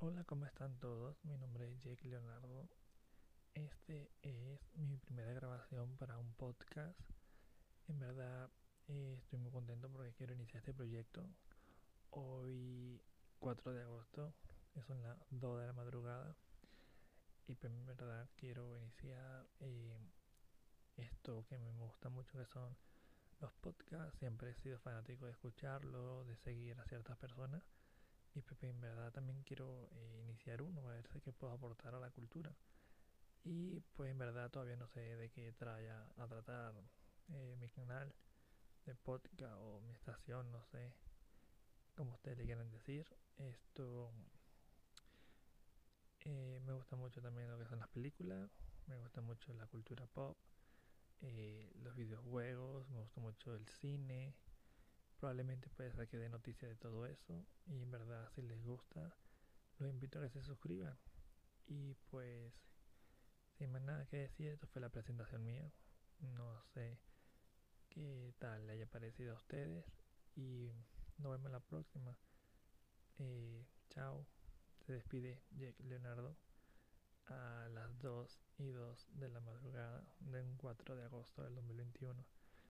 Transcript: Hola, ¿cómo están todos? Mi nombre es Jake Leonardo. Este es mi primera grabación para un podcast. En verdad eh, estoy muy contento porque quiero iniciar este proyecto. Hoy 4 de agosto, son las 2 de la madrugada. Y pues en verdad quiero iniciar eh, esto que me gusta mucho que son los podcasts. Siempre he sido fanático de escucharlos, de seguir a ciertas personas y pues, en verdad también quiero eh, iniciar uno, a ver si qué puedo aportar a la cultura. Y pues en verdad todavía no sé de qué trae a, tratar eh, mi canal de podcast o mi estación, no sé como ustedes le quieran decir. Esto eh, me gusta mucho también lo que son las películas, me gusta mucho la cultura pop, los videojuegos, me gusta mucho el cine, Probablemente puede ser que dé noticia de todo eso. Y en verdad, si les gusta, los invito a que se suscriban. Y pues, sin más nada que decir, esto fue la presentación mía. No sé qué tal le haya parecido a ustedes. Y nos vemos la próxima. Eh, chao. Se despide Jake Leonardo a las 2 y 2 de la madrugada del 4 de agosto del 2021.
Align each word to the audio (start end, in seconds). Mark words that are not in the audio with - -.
Hola, 0.00 0.22
¿cómo 0.22 0.46
están 0.46 0.78
todos? 0.78 1.16
Mi 1.24 1.36
nombre 1.38 1.68
es 1.72 1.80
Jake 1.80 2.06
Leonardo. 2.06 2.68
Este 3.52 4.12
es 4.22 4.60
mi 4.76 4.96
primera 4.96 5.32
grabación 5.32 5.96
para 5.96 6.18
un 6.18 6.32
podcast. 6.34 7.00
En 7.88 7.98
verdad 7.98 8.48
eh, 8.86 9.16
estoy 9.18 9.40
muy 9.40 9.50
contento 9.50 9.90
porque 9.90 10.12
quiero 10.12 10.34
iniciar 10.34 10.60
este 10.60 10.72
proyecto. 10.72 11.28
Hoy 12.10 13.02
4 13.40 13.72
de 13.72 13.82
agosto, 13.82 14.32
son 14.86 15.02
las 15.02 15.18
2 15.30 15.60
de 15.62 15.66
la 15.66 15.72
madrugada. 15.72 16.36
Y 17.48 17.56
pues 17.56 17.64
en 17.64 17.84
verdad 17.84 18.30
quiero 18.36 18.76
iniciar 18.76 19.48
eh, 19.58 19.98
esto 20.94 21.44
que 21.48 21.58
me 21.58 21.72
gusta 21.72 22.08
mucho 22.08 22.38
que 22.38 22.46
son 22.46 22.76
los 23.40 23.52
podcasts. 23.54 24.16
Siempre 24.20 24.50
he 24.50 24.54
sido 24.54 24.78
fanático 24.78 25.26
de 25.26 25.32
escucharlos, 25.32 26.24
de 26.28 26.36
seguir 26.36 26.78
a 26.78 26.84
ciertas 26.84 27.18
personas 27.18 27.64
y 28.38 28.42
pues, 28.42 28.62
en 28.62 28.80
verdad 28.80 29.10
también 29.12 29.42
quiero 29.42 29.88
eh, 29.90 30.20
iniciar 30.22 30.62
uno, 30.62 30.88
a 30.88 30.92
ver 30.92 31.08
si 31.08 31.20
qué 31.20 31.32
puedo 31.32 31.52
aportar 31.52 31.96
a 31.96 31.98
la 31.98 32.10
cultura. 32.10 32.54
Y 33.42 33.80
pues 33.94 34.10
en 34.10 34.18
verdad 34.18 34.48
todavía 34.50 34.76
no 34.76 34.86
sé 34.86 35.00
de 35.16 35.28
qué 35.30 35.52
trae 35.52 35.90
a, 35.90 36.28
tratar 36.28 36.74
eh, 37.32 37.56
mi 37.58 37.68
canal 37.68 38.14
de 38.84 38.94
podcast 38.94 39.56
o 39.58 39.80
mi 39.80 39.92
estación, 39.92 40.52
no 40.52 40.62
sé 40.62 40.92
como 41.96 42.12
ustedes 42.12 42.38
le 42.38 42.44
quieran 42.44 42.70
decir. 42.70 43.08
Esto 43.38 44.12
eh, 46.20 46.60
me 46.64 46.74
gusta 46.74 46.94
mucho 46.94 47.20
también 47.20 47.50
lo 47.50 47.58
que 47.58 47.66
son 47.66 47.80
las 47.80 47.88
películas, 47.88 48.50
me 48.86 48.96
gusta 48.98 49.20
mucho 49.20 49.52
la 49.54 49.66
cultura 49.66 50.06
pop, 50.06 50.38
los 51.82 51.96
videojuegos, 51.96 52.88
me 52.90 53.00
gusta 53.00 53.20
mucho 53.20 53.54
el 53.56 53.66
cine, 53.68 54.32
Probablemente 55.18 55.68
puede 55.70 55.92
ser 55.92 56.08
que 56.08 56.16
dé 56.16 56.28
noticia 56.28 56.68
de 56.68 56.76
todo 56.76 57.06
eso. 57.06 57.44
Y 57.66 57.82
en 57.82 57.90
verdad, 57.90 58.28
si 58.34 58.42
les 58.42 58.62
gusta, 58.62 59.16
los 59.78 59.90
invito 59.90 60.18
a 60.18 60.22
que 60.22 60.30
se 60.30 60.42
suscriban. 60.42 60.96
Y 61.66 61.94
pues, 62.10 62.52
sin 63.58 63.72
más 63.72 63.82
nada 63.82 64.06
que 64.06 64.18
decir, 64.18 64.48
esto 64.48 64.66
fue 64.68 64.80
la 64.80 64.90
presentación 64.90 65.44
mía. 65.44 65.72
No 66.20 66.60
sé 66.74 66.98
qué 67.88 68.32
tal 68.38 68.66
le 68.66 68.74
haya 68.74 68.86
parecido 68.86 69.32
a 69.32 69.36
ustedes. 69.36 69.84
Y 70.36 70.72
nos 71.18 71.32
vemos 71.32 71.50
la 71.50 71.60
próxima. 71.60 72.16
Eh, 73.18 73.66
chao. 73.90 74.26
Se 74.86 74.92
despide 74.92 75.42
Jake 75.50 75.82
Leonardo 75.82 76.36
a 77.26 77.68
las 77.74 77.98
2 77.98 78.40
y 78.58 78.70
2 78.70 79.08
de 79.14 79.28
la 79.28 79.40
madrugada 79.40 80.02
del 80.20 80.56
4 80.56 80.96
de 80.96 81.04
agosto 81.04 81.42
del 81.42 81.56
2021. 81.56 82.24